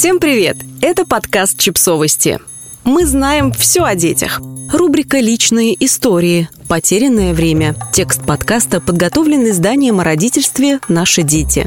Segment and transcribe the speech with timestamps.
[0.00, 0.56] Всем привет!
[0.80, 2.38] Это подкаст «Чипсовости».
[2.84, 4.40] Мы знаем все о детях.
[4.72, 7.74] Рубрика «Личные истории», «Потерянное время».
[7.92, 11.66] Текст подкаста подготовлен изданием о родительстве «Наши дети».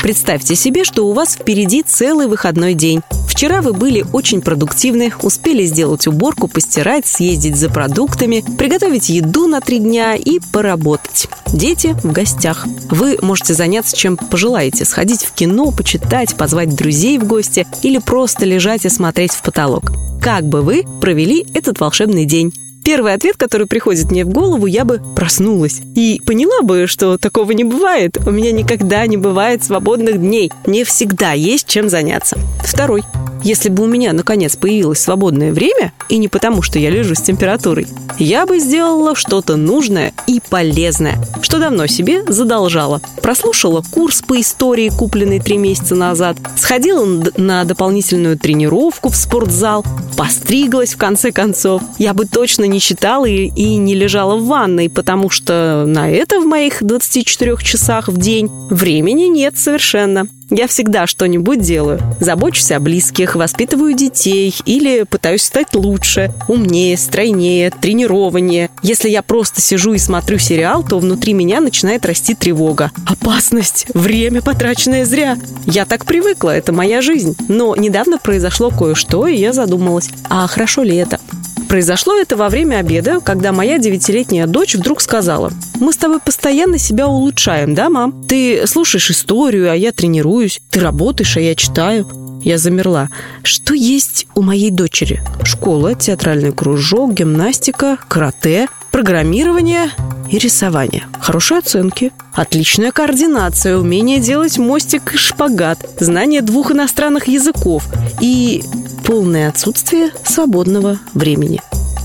[0.00, 3.02] Представьте себе, что у вас впереди целый выходной день.
[3.28, 9.60] Вчера вы были очень продуктивны, успели сделать уборку, постирать, съездить за продуктами, приготовить еду на
[9.60, 11.28] три дня и поработать.
[11.52, 12.66] Дети в гостях.
[12.90, 14.84] Вы можете заняться чем пожелаете.
[14.84, 19.92] Сходить в кино, почитать, позвать друзей в гости или просто лежать и смотреть в потолок.
[20.22, 22.52] Как бы вы провели этот волшебный день?
[22.88, 25.82] Первый ответ, который приходит мне в голову, я бы проснулась.
[25.94, 28.16] И поняла бы, что такого не бывает.
[28.26, 30.50] У меня никогда не бывает свободных дней.
[30.64, 32.38] Мне всегда есть чем заняться.
[32.64, 33.02] Второй.
[33.42, 37.20] Если бы у меня, наконец, появилось свободное время, и не потому, что я лежу с
[37.20, 37.86] температурой,
[38.18, 43.00] я бы сделала что-то нужное и полезное, что давно себе задолжала.
[43.22, 49.84] Прослушала курс по истории, купленный три месяца назад, сходила на дополнительную тренировку в спортзал,
[50.16, 51.82] постриглась в конце концов.
[51.98, 56.46] Я бы точно не читала и, не лежала в ванной, потому что на это в
[56.46, 60.26] моих 24 часах в день времени нет совершенно.
[60.50, 62.00] Я всегда что-нибудь делаю.
[62.20, 68.70] Забочусь о близких, воспитываю детей или пытаюсь стать лучше, умнее, стройнее, тренированнее.
[68.82, 72.90] Если я просто сижу и смотрю сериал, то внутри меня начинает расти тревога.
[73.06, 75.36] Опасность, время, потраченное зря.
[75.66, 77.36] Я так привыкла, это моя жизнь.
[77.48, 81.20] Но недавно произошло кое-что, и я задумалась, а хорошо ли это?
[81.68, 86.78] Произошло это во время обеда, когда моя девятилетняя дочь вдруг сказала, «Мы с тобой постоянно
[86.78, 88.24] себя улучшаем, да, мам?
[88.26, 90.60] Ты слушаешь историю, а я тренируюсь.
[90.70, 92.08] Ты работаешь, а я читаю».
[92.42, 93.10] Я замерла.
[93.42, 95.20] Что есть у моей дочери?
[95.42, 99.90] Школа, театральный кружок, гимнастика, карате, программирование
[100.30, 101.04] и рисование.
[101.20, 107.84] Хорошие оценки, отличная координация, умение делать мостик и шпагат, знание двух иностранных языков
[108.20, 108.62] и
[109.08, 111.62] полное отсутствие свободного времени.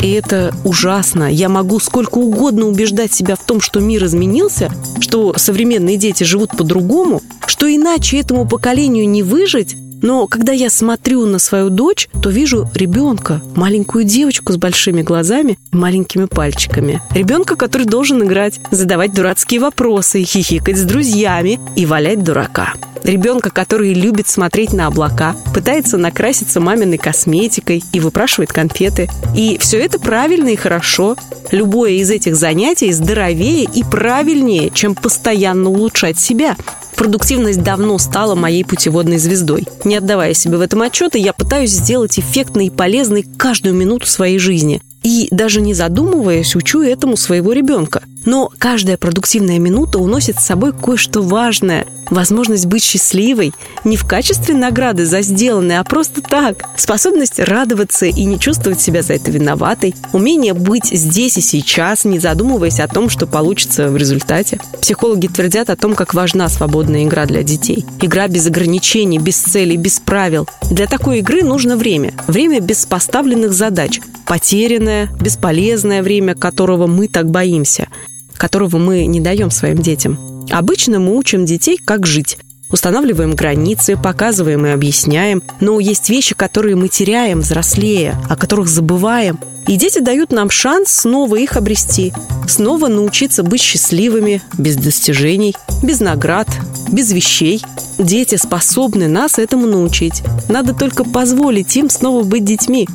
[0.00, 1.30] И это ужасно.
[1.30, 6.56] Я могу сколько угодно убеждать себя в том, что мир изменился, что современные дети живут
[6.56, 12.30] по-другому, что иначе этому поколению не выжить, но когда я смотрю на свою дочь, то
[12.30, 17.02] вижу ребенка, маленькую девочку с большими глазами и маленькими пальчиками.
[17.10, 22.72] Ребенка, который должен играть, задавать дурацкие вопросы, хихикать с друзьями и валять дурака
[23.06, 29.08] ребенка, который любит смотреть на облака, пытается накраситься маминой косметикой и выпрашивает конфеты.
[29.34, 31.16] И все это правильно и хорошо.
[31.52, 36.56] Любое из этих занятий здоровее и правильнее, чем постоянно улучшать себя.
[36.96, 39.66] Продуктивность давно стала моей путеводной звездой.
[39.84, 44.38] Не отдавая себе в этом отчета, я пытаюсь сделать эффектной и полезной каждую минуту своей
[44.38, 44.82] жизни.
[45.06, 48.02] И даже не задумываясь, учу этому своего ребенка.
[48.24, 51.86] Но каждая продуктивная минута уносит с собой кое-что важное.
[52.10, 53.52] Возможность быть счастливой
[53.84, 56.64] не в качестве награды за сделанное, а просто так.
[56.76, 59.94] Способность радоваться и не чувствовать себя за это виноватой.
[60.12, 64.58] Умение быть здесь и сейчас, не задумываясь о том, что получится в результате.
[64.80, 67.84] Психологи твердят о том, как важна свободная игра для детей.
[68.00, 70.48] Игра без ограничений, без целей, без правил.
[70.68, 72.12] Для такой игры нужно время.
[72.26, 74.00] Время без поставленных задач.
[74.26, 77.88] Потерянное, бесполезное время, которого мы так боимся
[78.36, 80.18] которого мы не даем своим детям.
[80.50, 82.38] Обычно мы учим детей, как жить.
[82.70, 85.42] Устанавливаем границы, показываем и объясняем.
[85.60, 89.38] Но есть вещи, которые мы теряем, взрослея, о которых забываем.
[89.68, 92.12] И дети дают нам шанс снова их обрести.
[92.48, 96.48] Снова научиться быть счастливыми, без достижений, без наград,
[96.90, 97.62] без вещей.
[97.98, 100.22] Дети способны нас этому научить.
[100.48, 102.86] Надо только позволить им снова быть детьми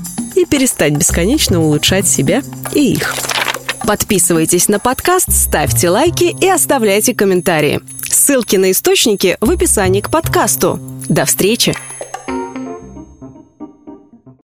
[0.41, 2.43] и перестать бесконечно улучшать себя
[2.73, 3.15] и их.
[3.85, 7.81] Подписывайтесь на подкаст, ставьте лайки и оставляйте комментарии.
[8.03, 10.79] Ссылки на источники в описании к подкасту.
[11.07, 11.75] До встречи!